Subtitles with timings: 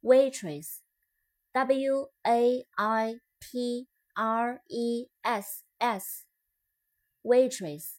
[0.00, 7.96] waitress，W A I T R E S S，waitress，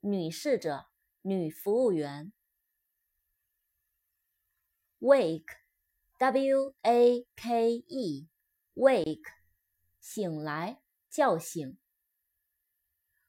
[0.00, 0.88] 女侍者、
[1.22, 2.32] 女服务员。
[4.98, 7.84] wake，W A K
[8.75, 9.31] Wake，
[9.99, 11.77] 醒来、叫醒。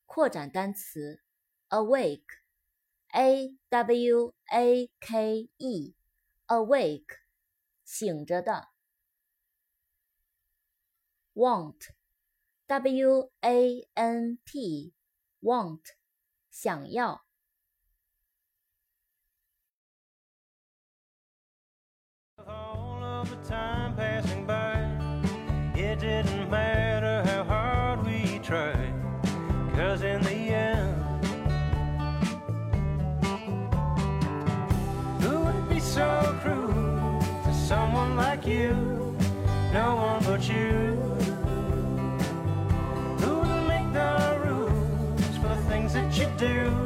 [0.04, 1.22] 扩展单词
[1.68, 7.18] ，awake，a w a k e，awake，
[7.84, 8.70] 醒着的。
[11.34, 15.82] want，w a n t，want，
[16.50, 17.25] 想要。
[29.76, 30.96] Cause in the end,
[35.20, 38.72] who would be so cruel to someone like you?
[39.74, 40.96] No one but you.
[43.20, 46.85] Who would make the rules for the things that you do?